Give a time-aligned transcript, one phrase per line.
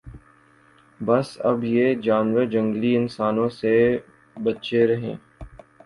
[0.99, 3.73] بس اب یہ جانور جنگلی انسانوں سے
[4.35, 5.15] بچیں رھیں